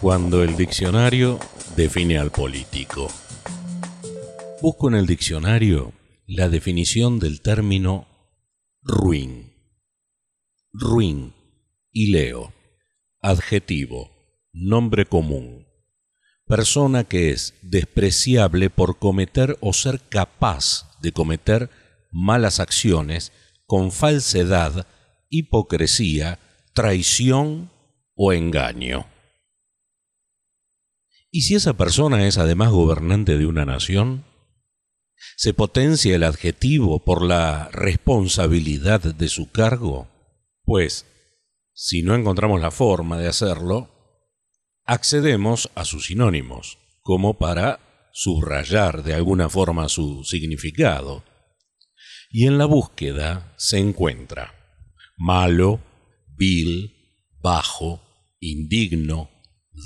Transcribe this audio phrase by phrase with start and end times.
[0.00, 1.38] cuando el diccionario
[1.76, 3.08] define al político.
[4.62, 5.92] Busco en el diccionario
[6.26, 8.08] la definición del término
[8.82, 9.52] ruin.
[10.72, 11.34] Ruin.
[11.92, 12.54] Y leo.
[13.20, 14.10] Adjetivo.
[14.52, 15.66] Nombre común.
[16.46, 21.68] Persona que es despreciable por cometer o ser capaz de cometer
[22.10, 23.32] malas acciones
[23.66, 24.86] con falsedad,
[25.28, 26.38] hipocresía,
[26.72, 27.70] traición
[28.14, 29.09] o engaño.
[31.30, 34.24] ¿Y si esa persona es además gobernante de una nación?
[35.36, 40.08] ¿Se potencia el adjetivo por la responsabilidad de su cargo?
[40.64, 41.06] Pues,
[41.72, 43.90] si no encontramos la forma de hacerlo,
[44.84, 51.22] accedemos a sus sinónimos, como para subrayar de alguna forma su significado.
[52.30, 54.54] Y en la búsqueda se encuentra
[55.16, 55.80] malo,
[56.36, 56.92] vil,
[57.40, 58.00] bajo,
[58.40, 59.30] indigno,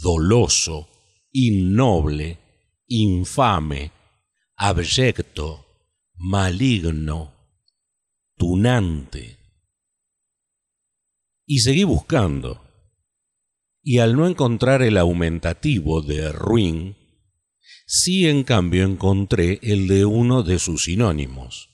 [0.02, 0.88] doloso,
[1.34, 2.38] innoble,
[2.86, 3.90] infame,
[4.56, 5.66] abyecto,
[6.14, 7.32] maligno,
[8.36, 9.36] tunante.
[11.44, 12.62] Y seguí buscando.
[13.82, 16.96] Y al no encontrar el aumentativo de ruin,
[17.86, 21.68] sí en cambio encontré el de uno de sus sinónimos,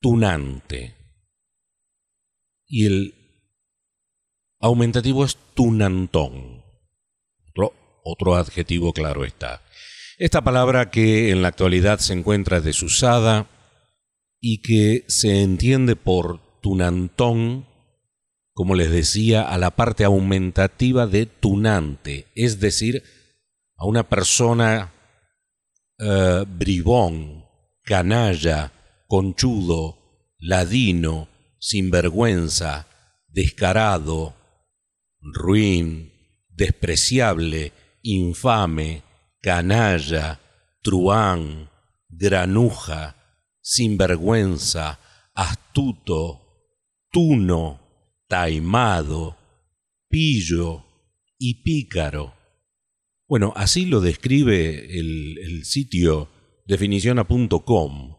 [0.00, 0.94] tunante.
[2.66, 3.14] Y el
[4.60, 6.67] aumentativo es tunantón.
[8.10, 9.62] Otro, adjetivo claro está.
[10.16, 13.46] Esta palabra que en la actualidad se encuentra desusada
[14.40, 17.66] y que se entiende por tunantón,
[18.54, 23.02] como les decía, a la parte aumentativa de tunante, es decir,
[23.76, 24.92] a una persona
[25.98, 27.44] eh, bribón,
[27.82, 28.72] canalla,
[29.06, 29.98] conchudo,
[30.38, 31.28] ladino,
[31.58, 32.86] sinvergüenza,
[33.28, 34.34] descarado,
[35.20, 36.12] ruin,
[36.48, 37.72] despreciable,
[38.14, 39.02] infame,
[39.40, 40.40] canalla,
[40.82, 41.70] truán,
[42.08, 43.16] granuja,
[43.60, 44.98] sinvergüenza,
[45.34, 46.40] astuto,
[47.10, 47.80] tuno,
[48.28, 49.36] taimado,
[50.08, 50.84] pillo
[51.38, 52.34] y pícaro.
[53.26, 56.30] Bueno, así lo describe el, sitio
[56.64, 58.16] definición.com,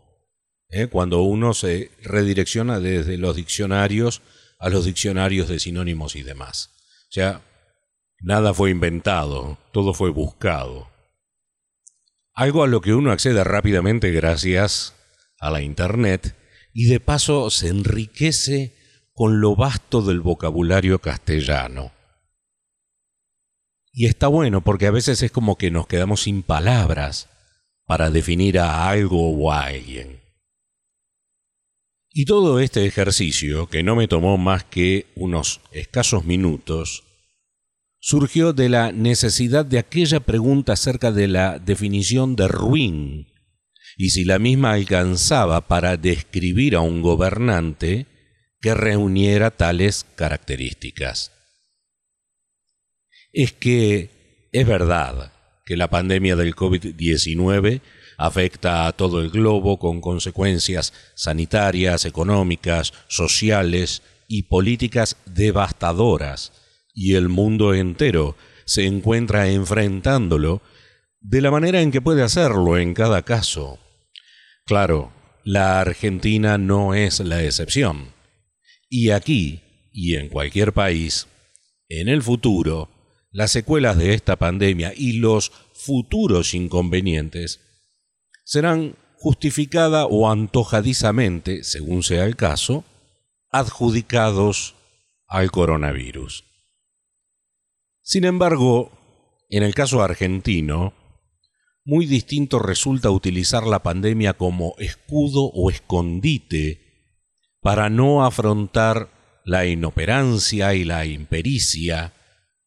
[0.69, 0.88] ¿eh?
[0.88, 4.22] cuando uno se redirecciona desde los diccionarios
[4.59, 6.69] a los diccionarios de sinónimos y demás.
[7.09, 7.41] O sea,
[8.22, 10.90] nada fue inventado, todo fue buscado.
[12.34, 14.96] Algo a lo que uno accede rápidamente gracias
[15.40, 16.35] a la Internet
[16.74, 18.75] y de paso se enriquece
[19.13, 21.91] con lo vasto del vocabulario castellano.
[23.91, 27.28] Y está bueno porque a veces es como que nos quedamos sin palabras
[27.85, 30.22] para definir a algo o a alguien.
[32.12, 37.03] Y todo este ejercicio, que no me tomó más que unos escasos minutos,
[38.00, 43.28] surgió de la necesidad de aquella pregunta acerca de la definición de ruin
[43.98, 48.06] y si la misma alcanzaba para describir a un gobernante
[48.62, 51.34] que reuniera tales características.
[53.34, 55.34] Es que es verdad
[55.66, 57.82] que la pandemia del COVID-19
[58.18, 66.54] afecta a todo el globo con consecuencias sanitarias, económicas, sociales y políticas devastadoras
[67.00, 70.62] y el mundo entero se encuentra enfrentándolo
[71.22, 73.80] de la manera en que puede hacerlo en cada caso.
[74.66, 75.14] Claro,
[75.46, 78.09] la Argentina no es la excepción.
[78.90, 79.62] Y aquí,
[79.94, 81.28] y en cualquier país,
[81.88, 82.90] en el futuro,
[83.32, 87.62] las secuelas de esta pandemia y los futuros inconvenientes
[88.44, 92.84] serán justificada o antojadizamente, según sea el caso,
[93.52, 94.76] adjudicados
[95.30, 96.49] al coronavirus.
[98.09, 98.92] Sin embargo,
[99.52, 100.96] en el caso argentino,
[101.86, 107.14] muy distinto resulta utilizar la pandemia como escudo o escondite
[107.62, 112.14] para no afrontar la inoperancia y la impericia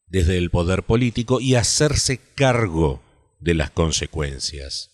[0.07, 3.01] desde el poder político y hacerse cargo
[3.41, 4.91] de las consecuencias.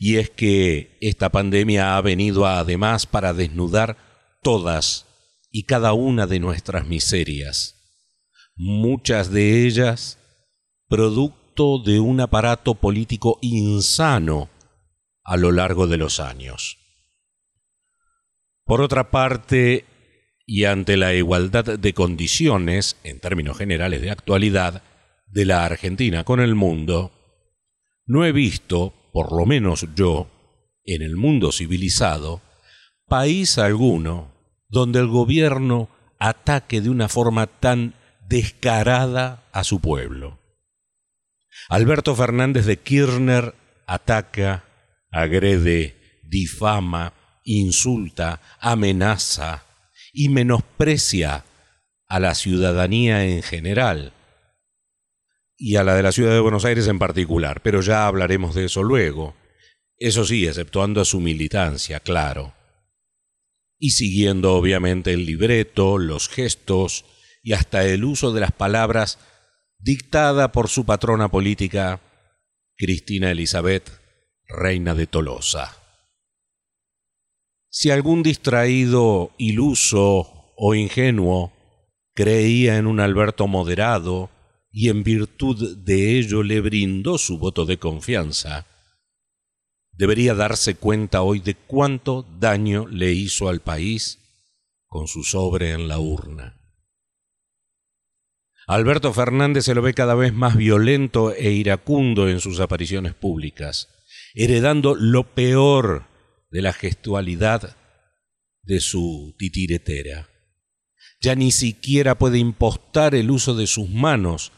[0.00, 3.98] Y es que esta pandemia ha venido además para desnudar
[4.42, 5.06] todas
[5.52, 7.78] y cada una de nuestras miserias
[8.54, 10.18] muchas de ellas
[10.88, 14.50] producto de un aparato político insano
[15.24, 16.78] a lo largo de los años.
[18.64, 19.84] Por otra parte,
[20.46, 24.82] y ante la igualdad de condiciones, en términos generales de actualidad,
[25.26, 27.10] de la Argentina con el mundo,
[28.04, 30.28] no he visto, por lo menos yo,
[30.84, 32.42] en el mundo civilizado,
[33.06, 34.32] país alguno
[34.68, 35.88] donde el gobierno
[36.18, 37.94] ataque de una forma tan
[38.32, 40.38] descarada a su pueblo.
[41.68, 43.54] Alberto Fernández de Kirchner
[43.86, 44.64] ataca,
[45.10, 47.12] agrede, difama,
[47.44, 49.66] insulta, amenaza
[50.14, 51.44] y menosprecia
[52.08, 54.14] a la ciudadanía en general
[55.58, 58.64] y a la de la ciudad de Buenos Aires en particular, pero ya hablaremos de
[58.64, 59.36] eso luego.
[59.98, 62.54] Eso sí, exceptuando a su militancia, claro.
[63.78, 67.04] Y siguiendo obviamente el libreto, los gestos
[67.42, 69.18] y hasta el uso de las palabras
[69.78, 72.00] dictada por su patrona política,
[72.76, 73.90] Cristina Elizabeth,
[74.46, 75.76] reina de Tolosa.
[77.68, 81.52] Si algún distraído, iluso o ingenuo
[82.14, 84.30] creía en un Alberto moderado
[84.70, 88.66] y en virtud de ello le brindó su voto de confianza,
[89.92, 94.18] debería darse cuenta hoy de cuánto daño le hizo al país
[94.86, 96.61] con su sobre en la urna.
[98.66, 103.88] Alberto Fernández se lo ve cada vez más violento e iracundo en sus apariciones públicas,
[104.34, 106.06] heredando lo peor
[106.50, 107.76] de la gestualidad
[108.62, 110.28] de su titiretera.
[111.20, 114.52] Ya ni siquiera puede impostar el uso de sus manos,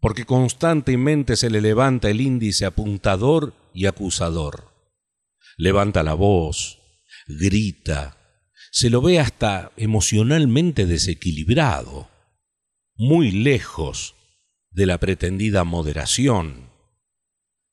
[0.00, 4.72] porque constantemente se le levanta el índice apuntador y acusador.
[5.56, 6.78] Levanta la voz,
[7.26, 8.16] grita,
[8.70, 12.08] se lo ve hasta emocionalmente desequilibrado
[12.98, 14.16] muy lejos
[14.72, 16.68] de la pretendida moderación,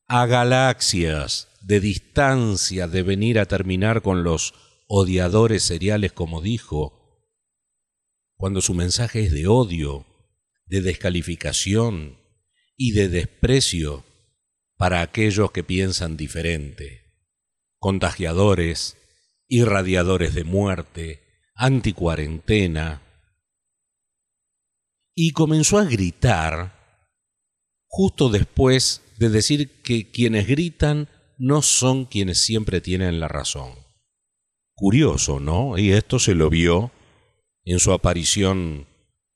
[0.07, 4.54] a galaxias de distancia de venir a terminar con los
[4.88, 7.33] odiadores seriales como dijo,
[8.36, 10.06] cuando su mensaje es de odio,
[10.68, 12.19] de descalificación
[12.77, 14.04] y de desprecio
[14.77, 17.01] para aquellos que piensan diferente,
[17.80, 18.95] contagiadores,
[19.48, 21.24] irradiadores de muerte,
[21.56, 23.01] anticuarentena,
[25.16, 26.76] y comenzó a gritar
[27.88, 31.08] justo después de decir que quienes gritan
[31.38, 33.72] no son quienes siempre tienen la razón.
[34.76, 35.78] Curioso, ¿no?
[35.78, 36.92] Y esto se lo vio
[37.64, 38.88] en su aparición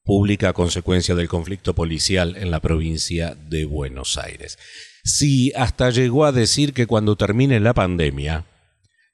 [0.03, 4.57] pública a consecuencia del conflicto policial en la provincia de Buenos Aires.
[5.05, 8.45] Si hasta llegó a decir que cuando termine la pandemia,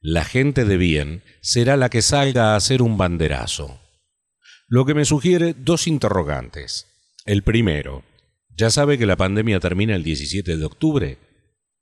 [0.02, 3.80] la gente de bien será la que salga a hacer un banderazo.
[4.68, 6.88] Lo que me sugiere dos interrogantes.
[7.26, 8.04] El primero,
[8.50, 11.18] ¿ya sabe que la pandemia termina el 17 de octubre?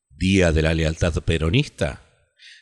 [0.10, 2.02] Día de la lealtad peronista.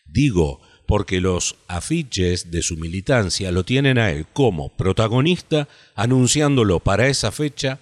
[0.06, 7.08] Digo, porque los afiches de su militancia lo tienen a él como protagonista, anunciándolo para
[7.08, 7.80] esa fecha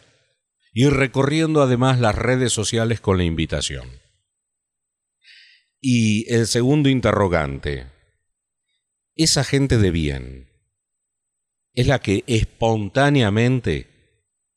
[0.72, 3.90] y recorriendo además las redes sociales con la invitación.
[5.82, 7.88] Y el segundo interrogante,
[9.16, 10.49] esa gente de bien,
[11.80, 13.88] es la que espontáneamente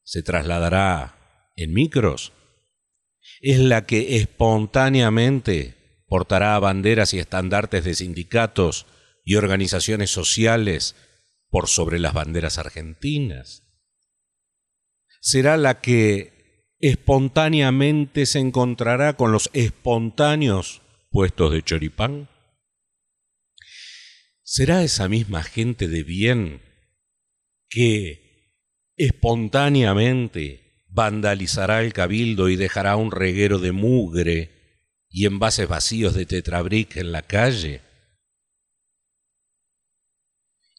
[0.02, 2.32] se trasladará en micros,
[3.40, 8.86] es la que espontáneamente portará banderas y estandartes de sindicatos
[9.24, 10.96] y organizaciones sociales
[11.48, 13.68] por sobre las banderas argentinas.
[15.20, 22.28] Será la que espontáneamente se encontrará con los espontáneos puestos de choripán.
[24.42, 26.71] ¿Será esa misma gente de bien
[27.72, 28.60] que
[28.96, 34.50] espontáneamente vandalizará el cabildo y dejará un reguero de mugre
[35.08, 37.80] y envases vacíos de tetrabric en la calle?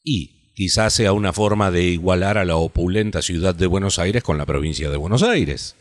[0.03, 4.37] Y quizás sea una forma de igualar a la opulenta ciudad de Buenos Aires con
[4.37, 5.75] la provincia de Buenos Aires.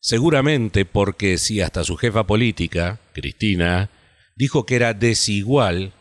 [0.00, 3.90] Seguramente porque si hasta su jefa política, Cristina,
[4.36, 5.92] dijo que era desigual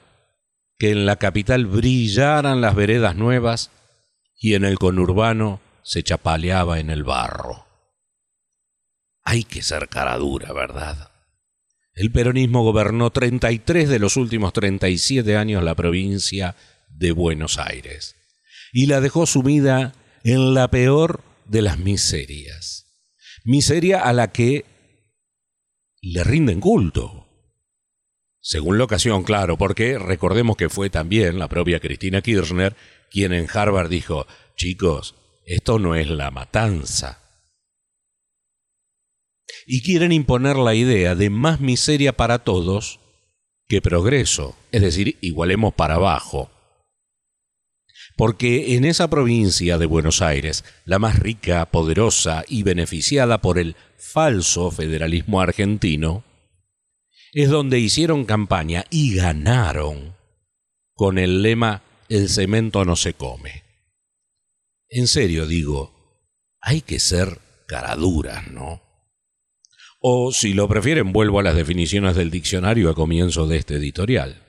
[0.78, 3.72] que en la capital brillaran las veredas nuevas
[4.40, 7.66] y en el conurbano se chapaleaba en el barro.
[9.24, 11.12] Hay que ser cara dura, ¿verdad?
[11.94, 16.56] El peronismo gobernó 33 de los últimos 37 años la provincia
[16.90, 18.16] de Buenos Aires
[18.72, 19.94] y la dejó sumida
[20.24, 22.86] en la peor de las miserias.
[23.44, 24.66] Miseria a la que
[26.02, 27.27] le rinden culto
[28.48, 32.78] según la ocasión, claro, porque recordemos que fue también la propia Cristina Kirchner
[33.12, 34.26] quien en Harvard dijo,
[34.56, 37.20] chicos, esto no es la matanza.
[39.66, 43.02] Y quieren imponer la idea de más miseria para todos
[43.68, 46.50] que progreso, es decir, igualemos para abajo.
[48.16, 53.76] Porque en esa provincia de Buenos Aires, la más rica, poderosa y beneficiada por el
[53.98, 56.24] falso federalismo argentino,
[57.34, 60.16] es donde hicieron campaña y ganaron
[60.94, 63.64] con el lema El cemento no se come.
[64.90, 65.94] En serio digo,
[66.62, 68.82] hay que ser caraduras, ¿no?
[70.00, 74.44] O si lo prefieren, vuelvo a las definiciones del diccionario a comienzo de este editorial.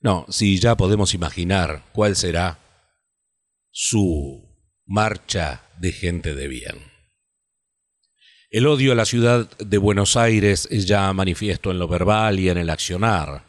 [0.00, 2.58] No, si ya podemos imaginar cuál será
[3.70, 4.54] su
[4.86, 6.93] marcha de gente de bien.
[8.54, 12.50] El odio a la ciudad de Buenos Aires es ya manifiesto en lo verbal y
[12.50, 13.42] en el accionar,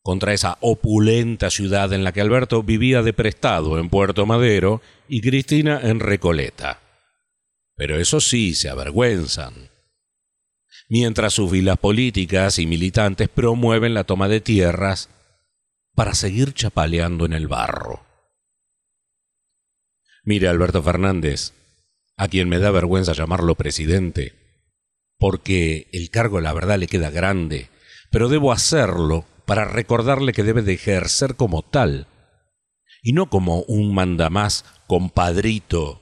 [0.00, 5.22] contra esa opulenta ciudad en la que Alberto vivía de prestado en Puerto Madero y
[5.22, 6.78] Cristina en Recoleta.
[7.74, 9.54] Pero eso sí, se avergüenzan.
[10.88, 15.08] Mientras sus vilas políticas y militantes promueven la toma de tierras
[15.96, 18.06] para seguir chapaleando en el barro.
[20.22, 21.54] Mire, Alberto Fernández,
[22.22, 24.34] a quien me da vergüenza llamarlo presidente,
[25.18, 27.68] porque el cargo la verdad le queda grande,
[28.12, 32.06] pero debo hacerlo para recordarle que debe de ejercer como tal,
[33.02, 36.00] y no como un mandamás compadrito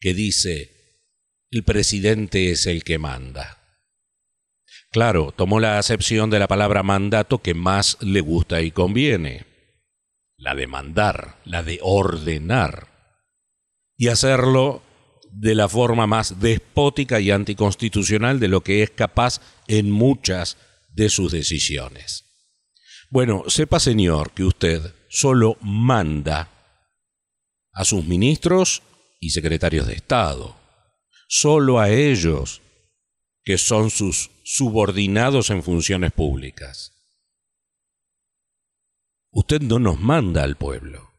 [0.00, 0.72] que dice,
[1.52, 3.58] el presidente es el que manda.
[4.90, 9.46] Claro, tomó la acepción de la palabra mandato que más le gusta y conviene,
[10.36, 12.88] la de mandar, la de ordenar,
[13.96, 14.82] y hacerlo
[15.32, 20.56] de la forma más despótica y anticonstitucional de lo que es capaz en muchas
[20.92, 22.24] de sus decisiones.
[23.10, 26.48] Bueno, sepa señor que usted solo manda
[27.72, 28.82] a sus ministros
[29.20, 30.56] y secretarios de Estado,
[31.28, 32.62] solo a ellos
[33.44, 36.92] que son sus subordinados en funciones públicas.
[39.32, 41.09] Usted no nos manda al pueblo,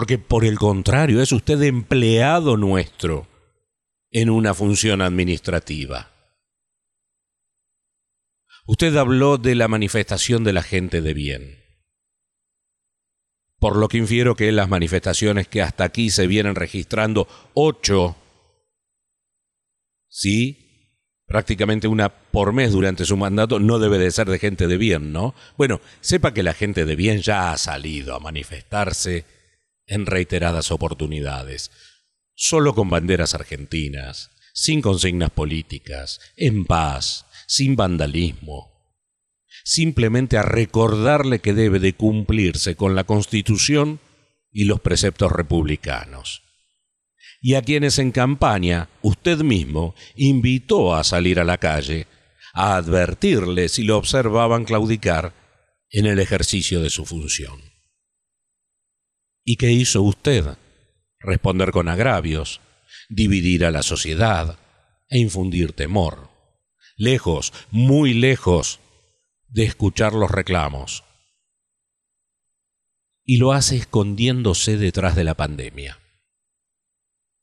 [0.00, 3.26] porque por el contrario es usted empleado nuestro
[4.10, 6.10] en una función administrativa.
[8.66, 11.58] Usted habló de la manifestación de la gente de bien.
[13.58, 18.16] Por lo que infiero que las manifestaciones que hasta aquí se vienen registrando, ocho,
[20.08, 24.78] sí, prácticamente una por mes durante su mandato, no debe de ser de gente de
[24.78, 25.34] bien, ¿no?
[25.58, 29.39] Bueno, sepa que la gente de bien ya ha salido a manifestarse
[29.90, 31.70] en reiteradas oportunidades,
[32.34, 38.72] solo con banderas argentinas, sin consignas políticas, en paz, sin vandalismo,
[39.64, 44.00] simplemente a recordarle que debe de cumplirse con la Constitución
[44.50, 46.42] y los preceptos republicanos
[47.40, 52.06] y a quienes en campaña usted mismo invitó a salir a la calle,
[52.52, 55.32] a advertirle si lo observaban claudicar
[55.90, 57.69] en el ejercicio de su función.
[59.44, 60.56] ¿Y qué hizo usted?
[61.18, 62.60] Responder con agravios,
[63.08, 64.58] dividir a la sociedad
[65.08, 66.30] e infundir temor,
[66.96, 68.80] lejos, muy lejos
[69.48, 71.04] de escuchar los reclamos.
[73.24, 76.00] Y lo hace escondiéndose detrás de la pandemia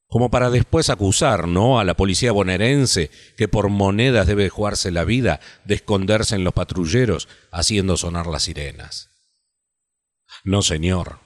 [0.08, 1.80] como para después acusar, ¿no?
[1.80, 6.54] A la policía bonaerense que por monedas debe jugarse la vida de esconderse en los
[6.54, 9.10] patrulleros haciendo sonar las sirenas.
[10.44, 11.20] No, señor,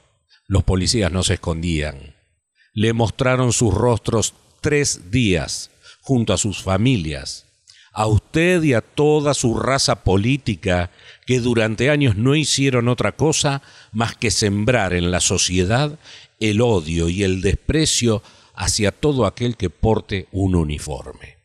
[0.52, 2.14] los policías no se escondían.
[2.74, 7.46] Le mostraron sus rostros tres días junto a sus familias,
[7.94, 10.92] a usted y a toda su raza política
[11.26, 13.62] que durante años no hicieron otra cosa
[13.94, 15.98] más que sembrar en la sociedad
[16.42, 18.22] el odio y el desprecio
[18.54, 21.38] hacia todo aquel que porte un uniforme.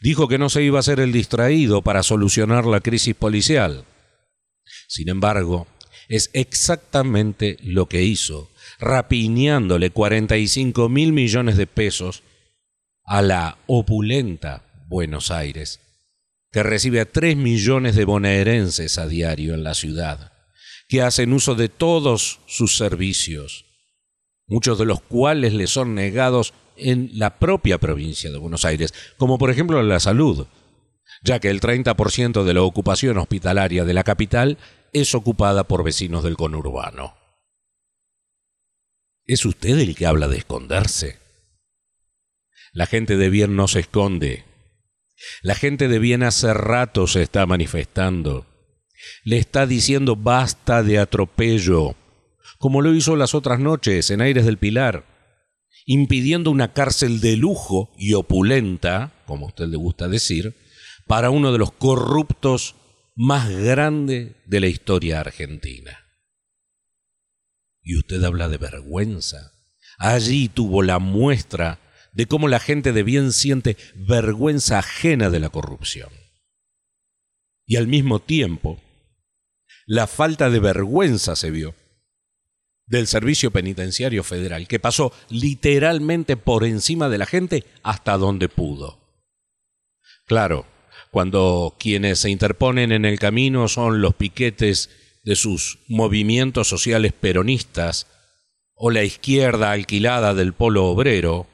[0.00, 3.84] Dijo que no se iba a ser el distraído para solucionar la crisis policial.
[4.88, 5.66] Sin embargo,
[6.08, 12.22] es exactamente lo que hizo, rapiñándole 45 mil millones de pesos
[13.04, 15.80] a la opulenta Buenos Aires,
[16.50, 20.32] que recibe a 3 millones de bonaerenses a diario en la ciudad,
[20.88, 23.64] que hacen uso de todos sus servicios,
[24.46, 29.38] muchos de los cuales le son negados en la propia provincia de Buenos Aires, como
[29.38, 30.46] por ejemplo la salud,
[31.22, 34.58] ya que el 30% de la ocupación hospitalaria de la capital
[34.92, 37.16] es ocupada por vecinos del conurbano.
[39.24, 41.18] ¿Es usted el que habla de esconderse?
[42.72, 44.44] La gente de bien no se esconde.
[45.42, 48.46] La gente de bien hace rato se está manifestando.
[49.24, 51.96] Le está diciendo basta de atropello
[52.62, 55.04] como lo hizo las otras noches en Aires del Pilar,
[55.84, 60.54] impidiendo una cárcel de lujo y opulenta, como usted le gusta decir,
[61.08, 62.76] para uno de los corruptos
[63.14, 65.98] más grandes de la historia argentina.
[67.82, 69.52] Y usted habla de vergüenza.
[69.98, 71.80] Allí tuvo la muestra
[72.12, 76.10] de cómo la gente de bien siente vergüenza ajena de la corrupción.
[77.66, 78.80] Y al mismo tiempo,
[79.86, 81.74] la falta de vergüenza se vio
[82.86, 88.98] del Servicio Penitenciario Federal, que pasó literalmente por encima de la gente hasta donde pudo.
[90.26, 90.66] Claro,
[91.12, 94.90] cuando quienes se interponen en el camino son los piquetes
[95.22, 98.08] de sus movimientos sociales peronistas
[98.74, 101.46] o la izquierda alquilada del polo obrero,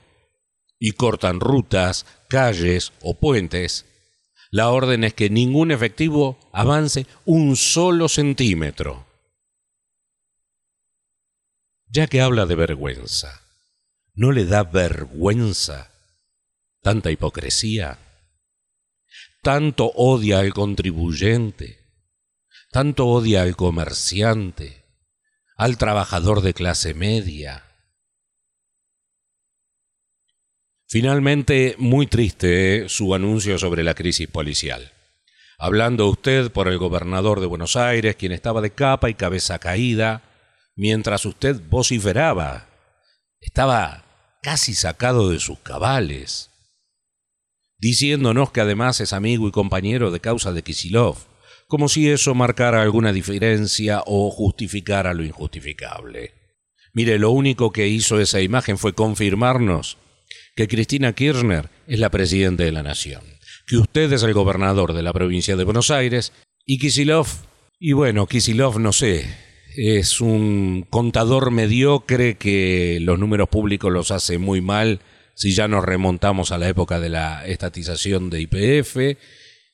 [0.79, 3.85] y cortan rutas, calles o puentes,
[4.51, 9.09] la orden es que ningún efectivo avance un solo centímetro
[11.91, 13.43] ya que habla de vergüenza,
[14.15, 15.91] ¿no le da vergüenza
[16.83, 17.99] tanta hipocresía?
[19.43, 21.79] Tanto odia al contribuyente,
[22.71, 24.85] tanto odia al comerciante,
[25.57, 27.65] al trabajador de clase media.
[30.89, 32.89] Finalmente, muy triste ¿eh?
[32.89, 34.93] su anuncio sobre la crisis policial.
[35.59, 40.23] Hablando usted por el gobernador de Buenos Aires, quien estaba de capa y cabeza caída,
[40.77, 42.69] mientras usted vociferaba.
[43.41, 44.05] Estaba
[44.43, 46.51] casi sacado de sus cabales,
[47.79, 51.17] diciéndonos que además es amigo y compañero de causa de Kisilov,
[51.67, 56.33] como si eso marcara alguna diferencia o justificara lo injustificable.
[56.95, 59.99] Mire, lo único que hizo esa imagen fue confirmarnos
[60.57, 63.23] que Cristina Kirchner es la presidenta de la nación,
[63.67, 66.33] que usted es el gobernador de la provincia de Buenos Aires
[66.65, 67.27] y Kisilov,
[67.79, 69.27] y bueno, Kisilov no sé,
[69.77, 75.01] es un contador mediocre que los números públicos los hace muy mal
[75.39, 78.97] si ya nos remontamos a la época de la estatización de IPF,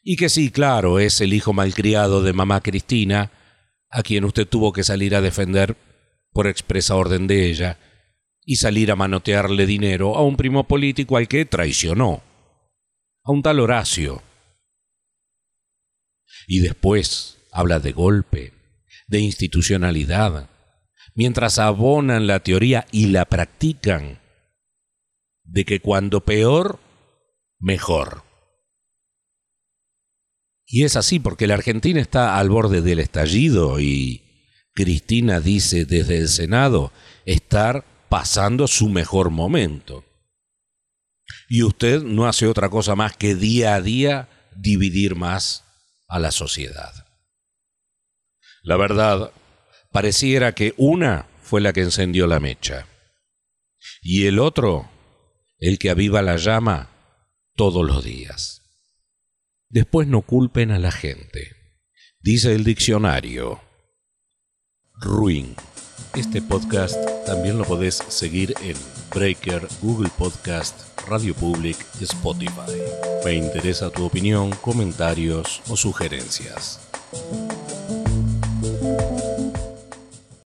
[0.02, 3.30] y que sí, claro, es el hijo malcriado de mamá Cristina,
[3.88, 5.75] a quien usted tuvo que salir a defender
[6.33, 7.78] por expresa orden de ella,
[8.44, 12.23] y salir a manotearle dinero a un primo político al que traicionó,
[13.23, 14.23] a un tal Horacio.
[16.47, 18.52] Y después habla de golpe,
[19.06, 20.50] de institucionalidad,
[21.14, 24.23] mientras abonan la teoría y la practican
[25.45, 26.80] de que cuando peor,
[27.59, 28.25] mejor.
[30.67, 34.23] Y es así porque la Argentina está al borde del estallido y
[34.75, 36.93] Cristina dice desde el Senado
[37.26, 40.04] estar pasando su mejor momento.
[41.49, 45.65] Y usted no hace otra cosa más que día a día dividir más
[46.09, 46.93] a la sociedad.
[48.63, 49.33] La verdad,
[49.93, 52.87] pareciera que una fue la que encendió la mecha
[54.02, 54.91] y el otro
[55.65, 56.91] el que aviva la llama
[57.57, 58.61] todos los días.
[59.71, 61.57] Después no culpen a la gente.
[62.21, 63.63] Dice el diccionario.
[64.93, 65.57] Ruin.
[66.15, 68.77] Este podcast también lo podés seguir en
[69.15, 72.83] Breaker, Google Podcast, Radio Public Spotify.
[73.25, 76.79] Me interesa tu opinión, comentarios o sugerencias.